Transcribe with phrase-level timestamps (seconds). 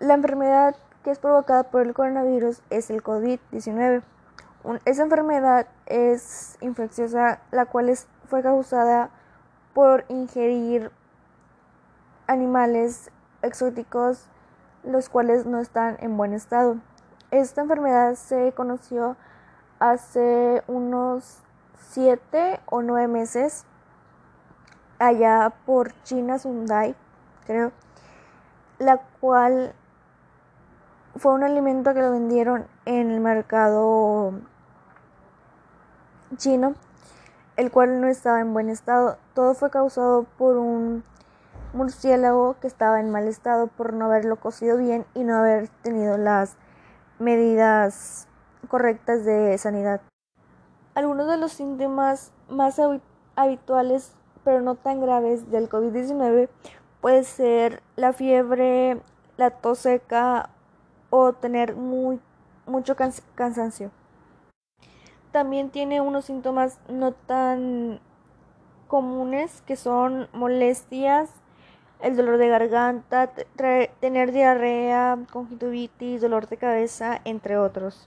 [0.00, 4.02] La enfermedad que es provocada por el coronavirus es el COVID-19.
[4.84, 7.92] Esa enfermedad es infecciosa, la cual
[8.28, 9.10] fue causada
[9.74, 10.92] por ingerir
[12.28, 13.10] animales
[13.42, 14.28] exóticos
[14.84, 16.76] los cuales no están en buen estado.
[17.32, 19.16] Esta enfermedad se conoció
[19.80, 21.42] hace unos
[21.90, 23.64] 7 o 9 meses
[24.98, 26.94] allá por China Sundai,
[27.46, 27.72] creo,
[28.78, 29.74] la cual
[31.18, 34.32] fue un alimento que lo vendieron en el mercado
[36.36, 36.74] chino,
[37.56, 39.18] el cual no estaba en buen estado.
[39.34, 41.02] Todo fue causado por un
[41.72, 46.16] murciélago que estaba en mal estado por no haberlo cocido bien y no haber tenido
[46.16, 46.56] las
[47.18, 48.26] medidas
[48.68, 50.00] correctas de sanidad.
[50.94, 52.80] Algunos de los síntomas más
[53.36, 54.12] habituales,
[54.44, 56.48] pero no tan graves, del COVID-19
[57.00, 59.00] puede ser la fiebre,
[59.36, 60.50] la tos seca
[61.10, 62.20] o tener muy,
[62.66, 62.96] mucho
[63.34, 63.90] cansancio.
[65.32, 68.00] También tiene unos síntomas no tan
[68.86, 71.30] comunes que son molestias,
[72.00, 73.32] el dolor de garganta,
[74.00, 78.06] tener diarrea, conjuntivitis, dolor de cabeza, entre otros.